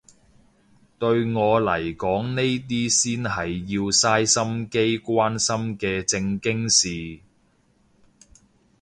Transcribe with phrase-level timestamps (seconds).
[0.97, 7.19] 對我嚟講呢啲先係要嘥心機關心嘅正經事